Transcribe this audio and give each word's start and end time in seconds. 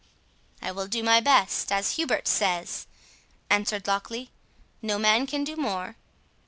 "I 0.63 0.71
will 0.71 0.87
do 0.87 1.03
my 1.03 1.19
best, 1.19 1.71
as 1.71 1.91
Hubert 1.91 2.27
says," 2.27 2.87
answered 3.51 3.85
Locksley; 3.85 4.31
"no 4.81 4.97
man 4.97 5.27
can 5.27 5.43
do 5.43 5.55
more." 5.55 5.95